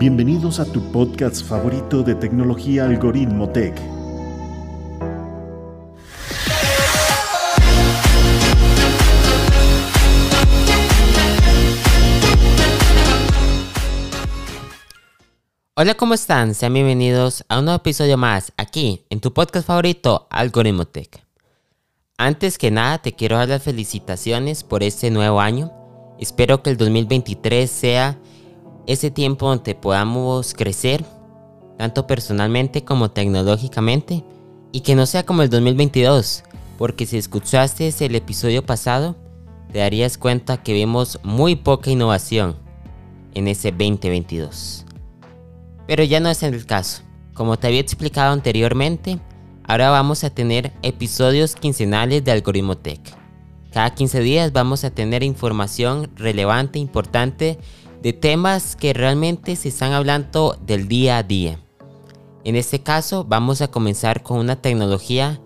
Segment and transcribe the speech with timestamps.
[0.00, 3.78] Bienvenidos a tu podcast favorito de tecnología Algoritmo Tech.
[15.74, 16.54] Hola, ¿cómo están?
[16.54, 21.22] Sean bienvenidos a un nuevo episodio más aquí en tu podcast favorito Algoritmo Tech.
[22.16, 25.70] Antes que nada, te quiero dar las felicitaciones por este nuevo año.
[26.18, 28.18] Espero que el 2023 sea
[28.86, 31.04] ese tiempo donde podamos crecer,
[31.78, 34.24] tanto personalmente como tecnológicamente,
[34.72, 36.44] y que no sea como el 2022,
[36.78, 39.16] porque si escuchaste el episodio pasado,
[39.72, 42.56] te darías cuenta que vemos muy poca innovación
[43.34, 44.84] en ese 2022.
[45.86, 47.02] Pero ya no es el caso.
[47.34, 49.18] Como te había explicado anteriormente,
[49.64, 53.00] ahora vamos a tener episodios quincenales de Algoritmo Tech.
[53.72, 57.58] Cada 15 días vamos a tener información relevante, importante,
[58.02, 61.58] de temas que realmente se están hablando del día a día.
[62.44, 65.40] En este caso vamos a comenzar con una tecnología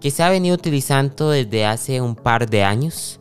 [0.00, 3.20] que se ha venido utilizando desde hace un par de años,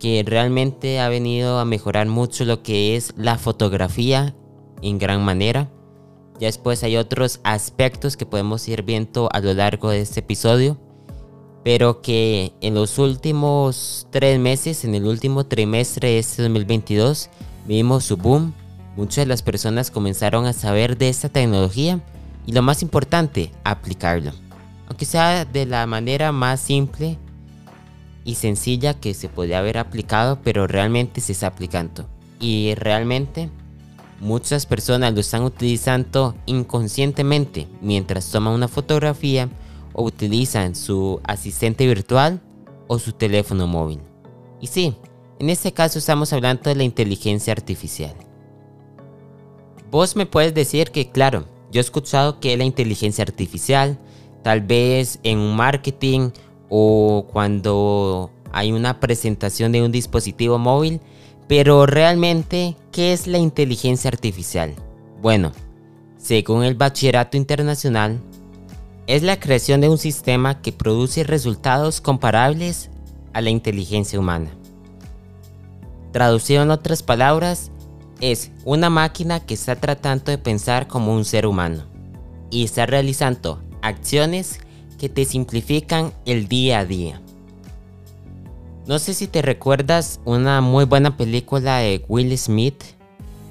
[0.00, 4.34] que realmente ha venido a mejorar mucho lo que es la fotografía
[4.82, 5.70] en gran manera.
[6.40, 10.76] Ya después hay otros aspectos que podemos ir viendo a lo largo de este episodio,
[11.62, 17.30] pero que en los últimos tres meses, en el último trimestre de este 2022,
[17.66, 18.52] vimos su boom.
[18.96, 22.00] Muchas de las personas comenzaron a saber de esta tecnología
[22.46, 24.32] y lo más importante, aplicarlo.
[24.86, 27.18] Aunque sea de la manera más simple
[28.24, 32.06] y sencilla que se podía haber aplicado, pero realmente se está aplicando.
[32.40, 33.50] Y realmente
[34.20, 39.48] muchas personas lo están utilizando inconscientemente mientras toman una fotografía
[39.92, 42.40] o utilizan su asistente virtual
[42.86, 44.00] o su teléfono móvil.
[44.60, 44.94] Y sí,
[45.44, 48.14] en este caso estamos hablando de la inteligencia artificial.
[49.90, 53.98] Vos me puedes decir que, claro, yo he escuchado que la inteligencia artificial,
[54.42, 56.30] tal vez en un marketing
[56.70, 61.02] o cuando hay una presentación de un dispositivo móvil,
[61.46, 64.74] pero realmente, ¿qué es la inteligencia artificial?
[65.20, 65.52] Bueno,
[66.16, 68.18] según el Bachillerato Internacional,
[69.06, 72.88] es la creación de un sistema que produce resultados comparables
[73.34, 74.48] a la inteligencia humana.
[76.14, 77.72] Traducido en otras palabras,
[78.20, 81.86] es una máquina que está tratando de pensar como un ser humano
[82.52, 84.60] y está realizando acciones
[84.96, 87.20] que te simplifican el día a día.
[88.86, 92.84] No sé si te recuerdas una muy buena película de Will Smith,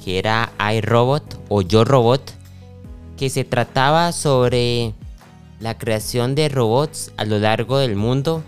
[0.01, 2.31] que era iRobot o Yo Robot,
[3.17, 4.93] que se trataba sobre
[5.59, 8.41] la creación de robots a lo largo del mundo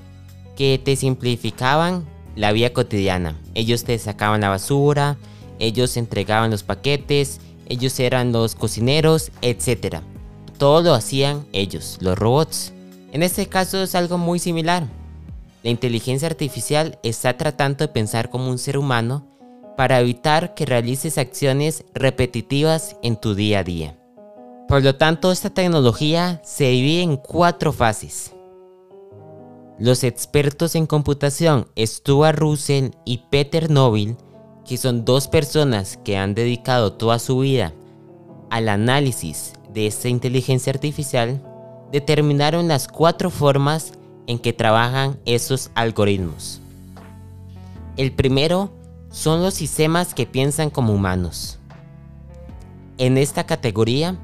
[0.55, 3.39] que te simplificaban la vida cotidiana.
[3.53, 5.17] Ellos te sacaban la basura,
[5.59, 9.97] ellos entregaban los paquetes, ellos eran los cocineros, etc.
[10.57, 12.73] Todo lo hacían ellos, los robots.
[13.11, 14.87] En este caso es algo muy similar.
[15.63, 19.25] La inteligencia artificial está tratando de pensar como un ser humano
[19.75, 23.97] para evitar que realices acciones repetitivas en tu día a día.
[24.67, 28.34] Por lo tanto, esta tecnología se divide en cuatro fases.
[29.77, 34.15] Los expertos en computación Stuart Russell y Peter Noble,
[34.65, 37.73] que son dos personas que han dedicado toda su vida
[38.49, 41.43] al análisis de esta inteligencia artificial,
[41.91, 43.91] determinaron las cuatro formas
[44.27, 46.61] en que trabajan esos algoritmos.
[47.97, 48.71] El primero
[49.09, 51.59] son los sistemas que piensan como humanos.
[52.97, 54.17] En esta categoría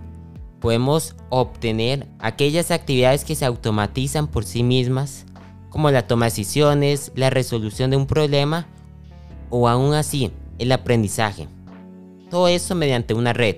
[0.62, 5.26] podemos obtener aquellas actividades que se automatizan por sí mismas,
[5.72, 8.68] como la toma de decisiones, la resolución de un problema
[9.50, 11.48] o aún así el aprendizaje.
[12.30, 13.56] Todo eso mediante una red.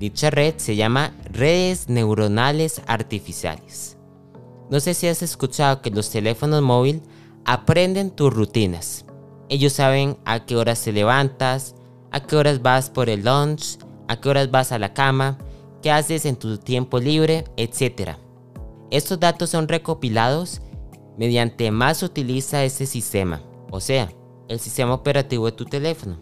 [0.00, 3.96] Dicha red se llama redes neuronales artificiales.
[4.70, 7.02] No sé si has escuchado que los teléfonos móviles
[7.44, 9.04] aprenden tus rutinas.
[9.48, 11.74] Ellos saben a qué horas te levantas,
[12.10, 13.78] a qué horas vas por el lunch,
[14.08, 15.38] a qué horas vas a la cama,
[15.82, 18.12] qué haces en tu tiempo libre, etc.
[18.90, 20.62] Estos datos son recopilados
[21.18, 24.08] mediante más utiliza este sistema, o sea,
[24.48, 26.16] el sistema operativo de tu teléfono.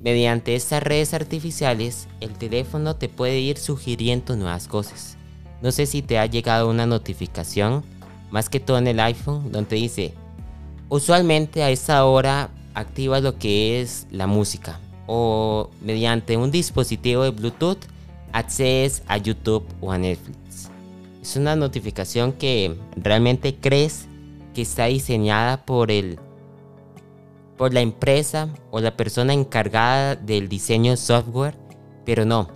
[0.00, 5.18] Mediante estas redes artificiales, el teléfono te puede ir sugiriendo nuevas cosas.
[5.60, 7.82] No sé si te ha llegado una notificación,
[8.30, 10.14] más que todo en el iPhone, donde dice,
[10.88, 14.78] usualmente a esta hora activa lo que es la música.
[15.08, 17.78] O mediante un dispositivo de Bluetooth
[18.32, 20.45] accedes a YouTube o a Netflix.
[21.26, 24.06] Es una notificación que realmente crees
[24.54, 26.20] que está diseñada por el
[27.56, 31.56] por la empresa o la persona encargada del diseño software
[32.04, 32.48] Pero no,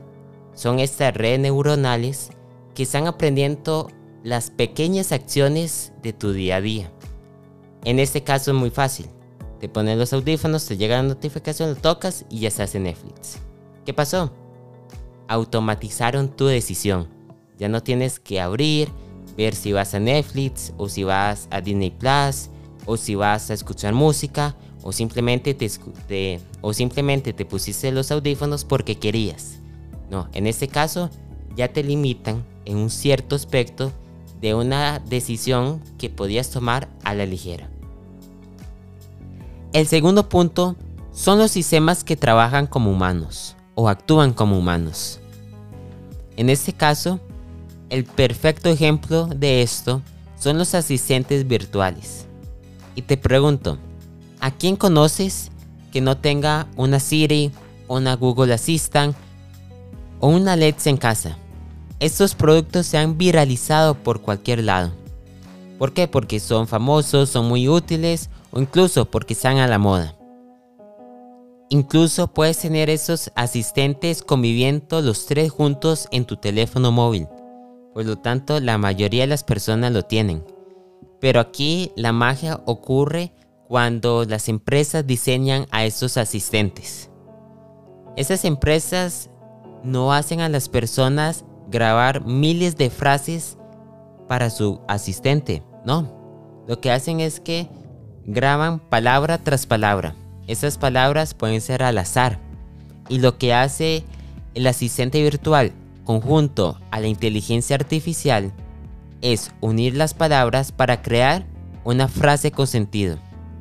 [0.54, 2.30] son estas redes neuronales
[2.72, 3.90] que están aprendiendo
[4.22, 6.92] las pequeñas acciones de tu día a día.
[7.82, 9.06] En este caso es muy fácil.
[9.58, 13.38] Te pones los audífonos, te llega la notificación, lo tocas y ya estás en Netflix.
[13.84, 14.32] ¿Qué pasó?
[15.26, 17.19] Automatizaron tu decisión.
[17.60, 18.88] Ya no tienes que abrir,
[19.36, 22.48] ver si vas a Netflix o si vas a Disney Plus
[22.86, 28.64] o si vas a escuchar música o simplemente te, o simplemente te pusiste los audífonos
[28.64, 29.58] porque querías.
[30.10, 31.10] No, en este caso
[31.54, 33.92] ya te limitan en un cierto aspecto
[34.40, 37.68] de una decisión que podías tomar a la ligera.
[39.74, 40.76] El segundo punto
[41.12, 45.20] son los sistemas que trabajan como humanos o actúan como humanos.
[46.36, 47.20] En este caso,
[47.90, 50.00] el perfecto ejemplo de esto
[50.38, 52.26] son los asistentes virtuales.
[52.94, 53.78] Y te pregunto,
[54.40, 55.50] ¿a quién conoces
[55.92, 57.50] que no tenga una Siri,
[57.88, 59.14] una Google Assistant
[60.20, 61.36] o una Alexa en casa?
[61.98, 64.92] Estos productos se han viralizado por cualquier lado.
[65.78, 66.08] ¿Por qué?
[66.08, 70.16] Porque son famosos, son muy útiles o incluso porque están a la moda.
[71.68, 77.28] Incluso puedes tener esos asistentes conviviendo los tres juntos en tu teléfono móvil.
[77.94, 80.44] Por lo tanto, la mayoría de las personas lo tienen.
[81.20, 83.32] Pero aquí la magia ocurre
[83.68, 87.10] cuando las empresas diseñan a estos asistentes.
[88.16, 89.30] Esas empresas
[89.84, 93.56] no hacen a las personas grabar miles de frases
[94.28, 95.62] para su asistente.
[95.84, 97.68] No, lo que hacen es que
[98.24, 100.14] graban palabra tras palabra.
[100.46, 102.38] Esas palabras pueden ser al azar.
[103.08, 104.04] Y lo que hace
[104.54, 105.72] el asistente virtual
[106.10, 108.52] conjunto a la inteligencia artificial
[109.20, 111.46] es unir las palabras para crear
[111.84, 113.16] una frase con sentido.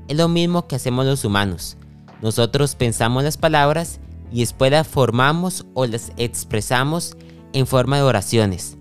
[0.07, 1.77] Es lo mismo que hacemos los humanos.
[2.23, 3.99] Nosotros pensamos las palabras
[4.31, 7.15] y después las formamos o las expresamos
[7.53, 8.79] en forma de oraciones.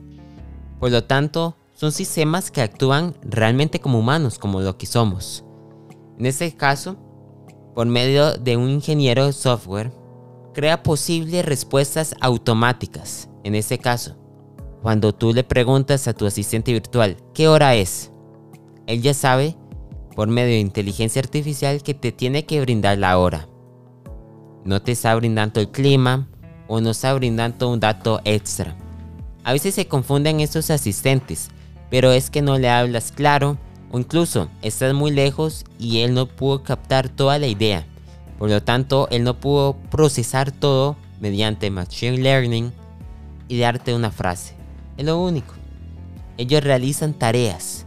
[0.81, 5.45] Por lo tanto, son sistemas que actúan realmente como humanos, como lo que somos.
[6.19, 6.97] En este caso,
[7.75, 9.93] por medio de un ingeniero de software,
[10.55, 13.29] crea posibles respuestas automáticas.
[13.49, 14.15] En este caso,
[14.83, 18.13] cuando tú le preguntas a tu asistente virtual qué hora es,
[18.87, 19.57] él ya sabe
[20.15, 23.49] por medio de inteligencia artificial que te tiene que brindar la hora.
[24.67, 26.29] No te está brindando el clima,
[26.67, 28.77] o nos está brindando un dato extra.
[29.45, 31.49] A veces se confunden estos asistentes,
[31.89, 33.57] pero es que no le hablas claro
[33.91, 37.87] o incluso estás muy lejos y él no pudo captar toda la idea.
[38.39, 42.75] Por lo tanto, él no pudo procesar todo mediante Machine Learning
[43.49, 44.55] y darte una frase.
[44.97, 45.55] Es lo único.
[46.37, 47.87] Ellos realizan tareas.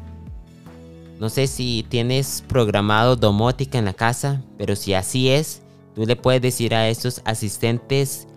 [1.19, 5.61] No sé si tienes programado domótica en la casa, pero si así es,
[5.93, 8.27] tú le puedes decir a estos asistentes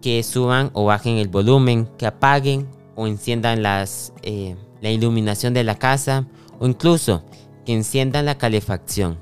[0.00, 2.66] que suban o bajen el volumen, que apaguen
[2.96, 6.26] o enciendan las, eh, la iluminación de la casa
[6.58, 7.24] o incluso
[7.66, 9.18] que enciendan la calefacción.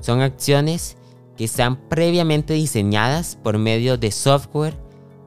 [0.00, 0.96] Son acciones
[1.36, 4.76] que están previamente diseñadas por medio de software,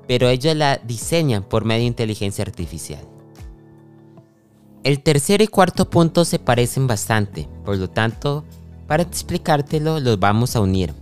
[0.10, 3.00] pero ellos la diseñan por medio de inteligencia artificial.
[4.84, 8.44] El tercer y cuarto punto se parecen bastante, por lo tanto,
[8.88, 10.94] para explicártelo los vamos a unir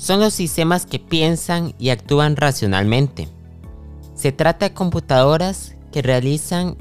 [0.00, 3.28] son los sistemas que piensan y actúan racionalmente.
[4.14, 6.78] Se trata de computadoras que realizan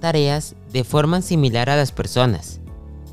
[0.00, 2.60] tareas de forma similar a las personas.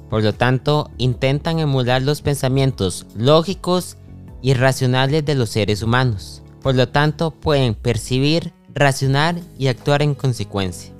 [0.10, 3.98] Por lo tanto, intentan emular los pensamientos lógicos
[4.42, 6.42] y racionales de los seres humanos.
[6.62, 10.92] Por lo tanto, pueden percibir, racionar y actuar en consecuencia.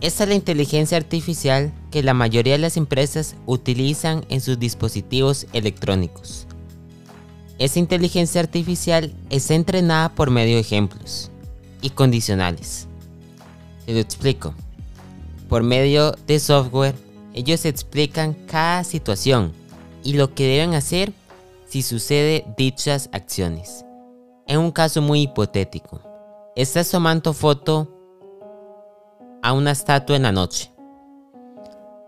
[0.00, 5.46] Esta es la inteligencia artificial que la mayoría de las empresas utilizan en sus dispositivos
[5.52, 6.46] electrónicos.
[7.58, 11.30] Esa inteligencia artificial es entrenada por medio de ejemplos
[11.82, 12.88] y condicionales.
[13.84, 14.54] Te lo explico.
[15.50, 16.94] Por medio de software,
[17.34, 19.52] ellos explican cada situación
[20.02, 21.12] y lo que deben hacer
[21.68, 23.84] si sucede dichas acciones.
[24.50, 26.00] En un caso muy hipotético,
[26.56, 27.88] estás tomando foto
[29.44, 30.72] a una estatua en la noche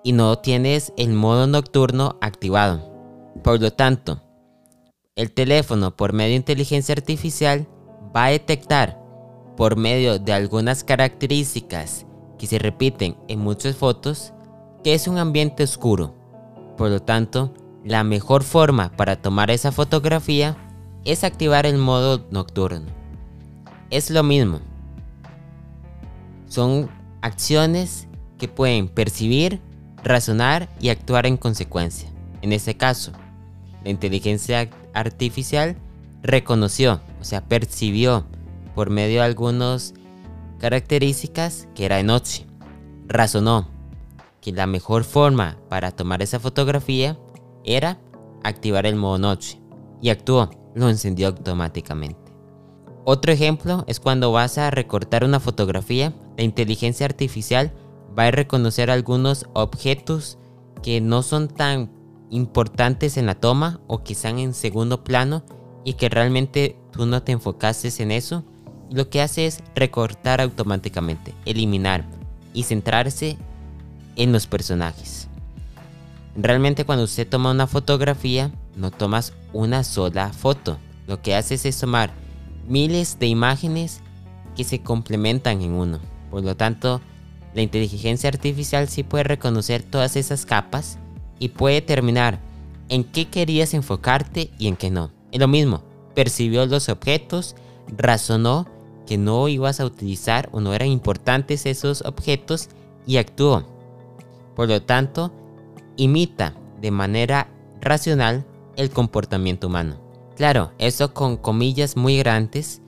[0.03, 2.81] y no tienes el modo nocturno activado.
[3.45, 4.21] Por lo tanto,
[5.15, 7.69] el teléfono por medio de inteligencia artificial
[8.15, 9.01] va a detectar
[9.57, 12.07] por medio de algunas características
[12.41, 14.33] que se repiten en muchas fotos
[14.83, 16.17] que es un ambiente oscuro.
[16.77, 20.57] Por lo tanto, la mejor forma para tomar esa fotografía
[21.05, 22.87] es activar el modo nocturno.
[23.91, 24.61] Es lo mismo.
[26.49, 26.89] Son
[27.21, 29.61] acciones que pueden percibir,
[30.03, 32.09] razonar y actuar en consecuencia.
[32.43, 33.13] En este caso,
[33.85, 35.77] la inteligencia artificial
[36.23, 38.27] reconoció, o sea, percibió
[38.75, 39.95] por medio de algunas
[40.59, 42.47] características que era de noche.
[43.07, 43.69] Razonó
[44.41, 47.19] que la mejor forma para tomar esa fotografía
[47.65, 47.99] era
[48.43, 49.61] activar el modo noche
[50.01, 52.33] y actuó, lo encendió automáticamente.
[53.05, 57.73] Otro ejemplo es cuando vas a recortar una fotografía, la inteligencia artificial
[58.17, 60.39] va a reconocer algunos objetos
[60.83, 61.91] que no son tan
[62.31, 65.45] importantes en la toma o que están en segundo plano
[65.85, 68.45] y que realmente tú no te enfocases en eso.
[68.91, 72.05] Lo que hace es recortar automáticamente, eliminar
[72.53, 73.37] y centrarse
[74.17, 75.29] en los personajes.
[76.35, 80.79] Realmente cuando usted toma una fotografía, no tomas una sola foto.
[81.07, 82.13] Lo que haces es tomar
[82.67, 84.01] miles de imágenes
[84.57, 86.01] que se complementan en uno.
[86.31, 87.01] Por lo tanto,
[87.55, 90.99] la inteligencia artificial sí puede reconocer todas esas capas
[91.39, 92.41] y puede determinar
[92.89, 95.11] en qué querías enfocarte y en qué no.
[95.33, 95.83] Es lo mismo,
[96.15, 97.57] percibió los objetos,
[97.97, 98.67] razonó
[99.07, 102.69] que no ibas a utilizar o no eran importantes esos objetos
[103.07, 103.67] y actuó.
[104.55, 105.33] Por lo tanto,
[105.97, 107.49] imita de manera
[107.81, 108.45] racional
[108.77, 109.97] el comportamiento humano.
[110.37, 112.81] Claro, eso con comillas muy grandes,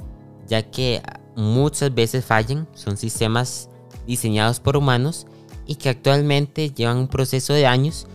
[0.46, 1.02] ya que
[1.37, 3.68] muchas veces fallan, son sistemas
[4.06, 5.26] diseñados por humanos
[5.66, 8.06] y que actualmente llevan un proceso de años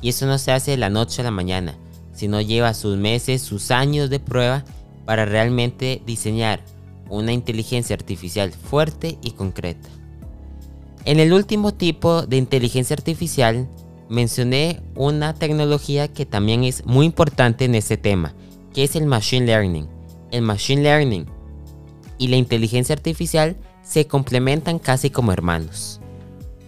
[0.00, 1.76] y eso no se hace de la noche a la mañana,
[2.12, 4.64] sino lleva sus meses, sus años de prueba
[5.04, 6.60] para realmente diseñar
[7.08, 9.88] una inteligencia artificial fuerte y concreta.
[11.04, 13.68] En el último tipo de inteligencia artificial
[14.12, 18.34] mencioné una tecnología que también es muy importante en este tema,
[18.74, 19.88] que es el Machine Learning.
[20.30, 21.26] El Machine Learning
[22.18, 25.98] y la inteligencia artificial se complementan casi como hermanos.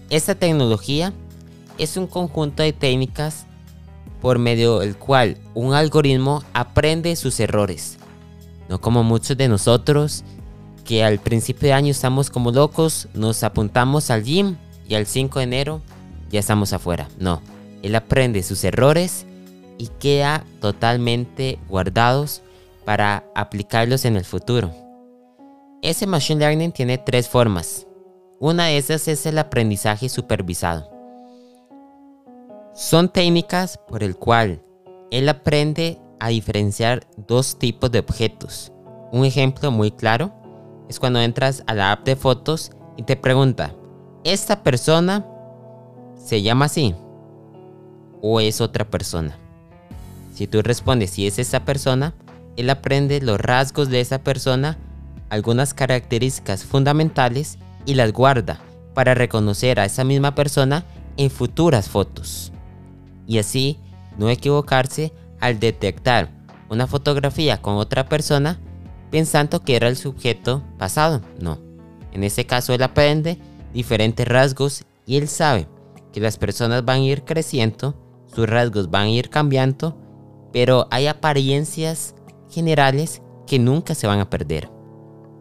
[0.09, 1.13] Esta tecnología
[1.77, 3.45] es un conjunto de técnicas
[4.23, 7.99] por medio del cual un algoritmo aprende sus errores.
[8.71, 10.25] No como muchos de nosotros
[10.87, 14.57] que al principio de año estamos como locos, nos apuntamos al gym
[14.89, 15.83] y al 5 de enero
[16.35, 17.09] ya estamos afuera.
[17.19, 17.41] No,
[17.83, 19.25] él aprende sus errores
[19.79, 22.43] y queda totalmente guardados
[22.85, 24.73] para aplicarlos en el futuro.
[25.81, 27.87] Ese machine learning tiene tres formas.
[28.41, 30.91] Una de esas es el aprendizaje supervisado.
[32.75, 34.61] Son técnicas por el cual
[35.13, 38.73] él aprende a diferenciar dos tipos de objetos.
[39.13, 40.33] Un ejemplo muy claro
[40.89, 43.73] es cuando entras a la app de fotos y te pregunta,
[44.25, 45.25] ¿esta persona
[46.25, 46.95] se llama así?
[48.23, 49.37] ¿O es otra persona?
[50.35, 52.15] Si tú respondes si es esa persona,
[52.57, 54.79] él aprende los rasgos de esa persona,
[55.29, 58.61] algunas características fundamentales y las guarda
[58.95, 60.85] para reconocer a esa misma persona
[61.17, 62.53] en futuras fotos
[63.27, 63.79] y así
[64.19, 66.31] no equivocarse al detectar
[66.69, 68.59] una fotografía con otra persona
[69.11, 71.21] pensando que era el sujeto pasado.
[71.41, 71.59] No.
[72.13, 73.39] En este caso él aprende
[73.73, 75.67] diferentes rasgos y él sabe
[76.15, 77.97] que las personas van a ir creciendo,
[78.33, 79.99] sus rasgos van a ir cambiando,
[80.53, 82.15] pero hay apariencias
[82.49, 84.71] generales que nunca se van a perder.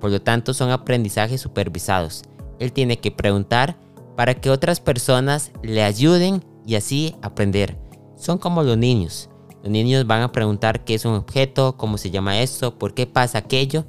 [0.01, 2.23] Por lo tanto son aprendizajes supervisados.
[2.57, 3.77] Él tiene que preguntar
[4.17, 7.77] para que otras personas le ayuden y así aprender.
[8.15, 9.29] Son como los niños.
[9.61, 13.05] Los niños van a preguntar qué es un objeto, cómo se llama esto, por qué
[13.05, 13.85] pasa aquello.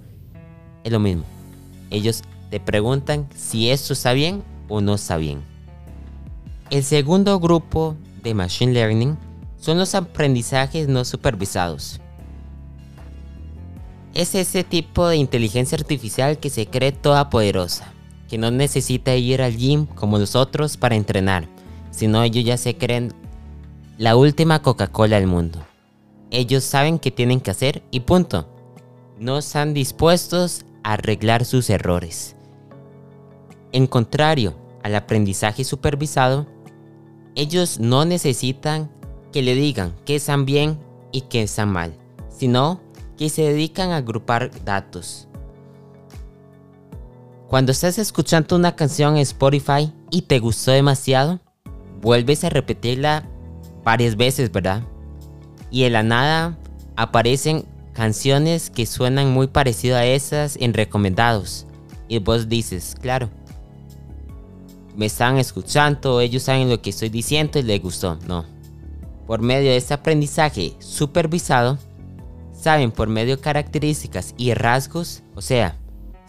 [0.84, 1.24] Es lo mismo.
[1.88, 5.53] Ellos te preguntan si esto está bien o no está bien.
[6.74, 9.16] El segundo grupo de Machine Learning
[9.58, 12.00] son los aprendizajes no supervisados.
[14.12, 17.92] Es ese tipo de inteligencia artificial que se cree toda poderosa,
[18.28, 21.46] que no necesita ir al gym como los otros para entrenar,
[21.92, 23.14] sino ellos ya se creen
[23.96, 25.64] la última Coca-Cola del mundo.
[26.32, 28.48] Ellos saben qué tienen que hacer y punto.
[29.20, 32.34] No están dispuestos a arreglar sus errores.
[33.70, 36.52] En contrario al aprendizaje supervisado,
[37.34, 38.90] ellos no necesitan
[39.32, 40.78] que le digan qué están bien
[41.12, 41.94] y qué están mal,
[42.28, 42.80] sino
[43.16, 45.28] que se dedican a agrupar datos.
[47.48, 51.40] Cuando estás escuchando una canción en Spotify y te gustó demasiado,
[52.00, 53.28] vuelves a repetirla
[53.84, 54.82] varias veces, ¿verdad?
[55.70, 56.58] Y de la nada
[56.96, 61.66] aparecen canciones que suenan muy parecido a esas en recomendados.
[62.08, 63.30] Y vos dices, claro,
[64.94, 68.18] me están escuchando, ellos saben lo que estoy diciendo y les gustó.
[68.26, 68.44] No.
[69.26, 71.78] Por medio de este aprendizaje supervisado,
[72.52, 75.76] saben por medio de características y rasgos, o sea,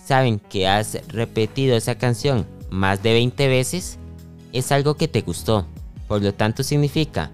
[0.04, 3.98] saben que has repetido esa canción más de 20 veces,
[4.54, 5.66] es algo que te gustó.
[6.08, 7.32] Por lo tanto significa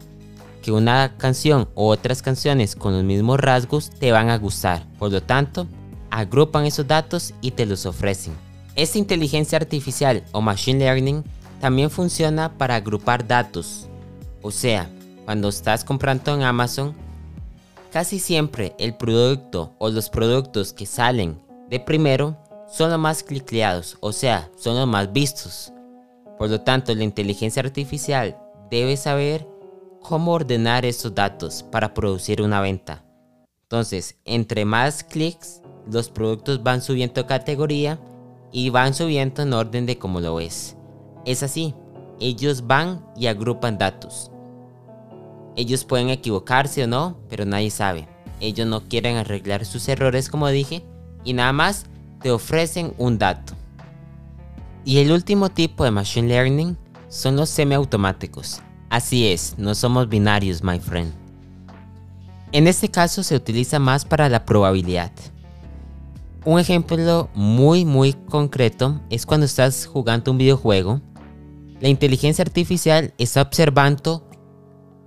[0.62, 4.86] que una canción o otras canciones con los mismos rasgos te van a gustar.
[4.98, 5.68] Por lo tanto,
[6.10, 8.34] agrupan esos datos y te los ofrecen.
[8.82, 11.24] Esta inteligencia artificial o machine learning
[11.60, 13.88] también funciona para agrupar datos.
[14.42, 14.90] O sea,
[15.24, 16.96] cuando estás comprando en Amazon,
[17.92, 22.36] casi siempre el producto o los productos que salen de primero
[22.72, 25.72] son los más clicleados, o sea, son los más vistos.
[26.40, 28.36] Por lo tanto, la inteligencia artificial
[28.72, 29.48] debe saber
[30.02, 33.06] cómo ordenar esos datos para producir una venta.
[33.62, 38.00] Entonces, entre más clics, los productos van subiendo categoría
[38.52, 40.76] y van subiendo en orden de cómo lo ves.
[41.26, 41.74] Es así,
[42.20, 44.32] ellos van y agrupan datos.
[45.56, 48.08] Ellos pueden equivocarse o no, pero nadie sabe.
[48.40, 50.84] Ellos no quieren arreglar sus errores como dije
[51.24, 51.86] y nada más
[52.22, 53.54] te ofrecen un dato.
[54.84, 56.78] Y el último tipo de machine learning
[57.08, 58.62] son los semiautomáticos.
[58.90, 61.14] Así es, no somos binarios, my friend.
[62.52, 65.12] En este caso se utiliza más para la probabilidad.
[66.44, 71.00] Un ejemplo muy muy concreto es cuando estás jugando un videojuego,
[71.80, 74.28] la inteligencia artificial está observando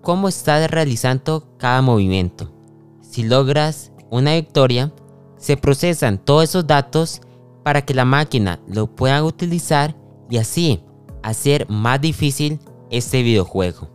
[0.00, 2.52] cómo estás realizando cada movimiento.
[3.00, 4.92] Si logras una victoria,
[5.36, 7.20] se procesan todos esos datos
[7.64, 9.96] para que la máquina lo pueda utilizar
[10.30, 10.84] y así
[11.24, 12.60] hacer más difícil
[12.90, 13.90] este videojuego.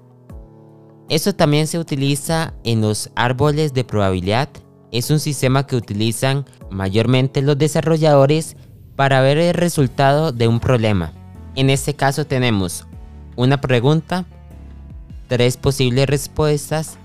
[1.08, 4.50] Eso también se utiliza en los árboles de probabilidad
[4.92, 8.56] es un sistema que utilizan mayormente los desarrolladores
[8.96, 11.14] para ver el resultado de un problema.
[11.56, 12.86] En este caso tenemos
[13.36, 14.26] una pregunta,
[15.28, 16.98] tres posibles respuestas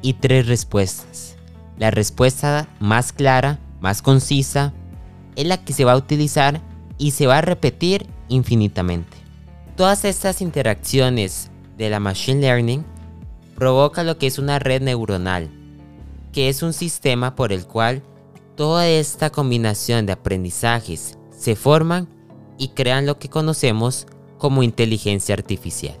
[0.00, 1.36] y tres respuestas.
[1.78, 4.72] La respuesta más clara, más concisa,
[5.36, 6.60] es la que se va a utilizar
[6.98, 9.16] y se va a repetir infinitamente.
[9.76, 12.84] Todas estas interacciones de la Machine Learning
[13.56, 15.50] provoca lo que es una red neuronal,
[16.32, 18.02] que es un sistema por el cual
[18.56, 22.08] toda esta combinación de aprendizajes se forman
[22.58, 24.06] y crean lo que conocemos
[24.38, 25.98] como inteligencia artificial.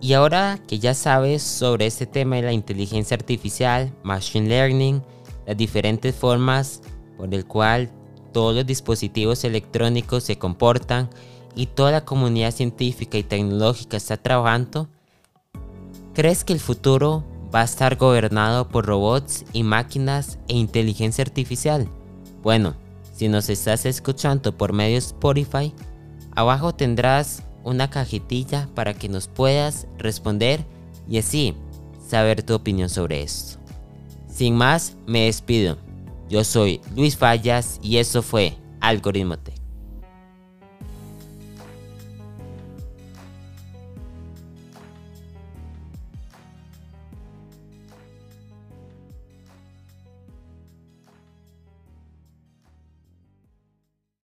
[0.00, 5.02] Y ahora que ya sabes sobre este tema de la inteligencia artificial, machine learning,
[5.46, 6.82] las diferentes formas
[7.16, 7.90] por el cual
[8.32, 11.08] todos los dispositivos electrónicos se comportan
[11.54, 14.88] y toda la comunidad científica y tecnológica está trabajando,
[16.12, 21.88] ¿crees que el futuro va a estar gobernado por robots y máquinas e inteligencia artificial?
[22.42, 22.74] Bueno,
[23.12, 25.72] si nos estás escuchando por medio Spotify,
[26.34, 30.64] abajo tendrás una cajetilla para que nos puedas responder
[31.08, 31.54] y así
[32.06, 33.58] saber tu opinión sobre esto.
[34.28, 35.78] Sin más, me despido.
[36.28, 39.53] Yo soy Luis Fallas y eso fue Algoritmo T.